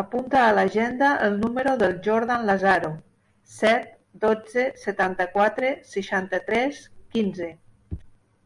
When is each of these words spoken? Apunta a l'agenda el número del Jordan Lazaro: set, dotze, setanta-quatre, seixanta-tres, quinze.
Apunta 0.00 0.42
a 0.46 0.50
l'agenda 0.56 1.12
el 1.28 1.38
número 1.44 1.72
del 1.84 1.94
Jordan 2.08 2.44
Lazaro: 2.50 2.92
set, 3.56 3.88
dotze, 4.28 4.68
setanta-quatre, 4.86 5.74
seixanta-tres, 5.96 6.88
quinze. 7.18 7.52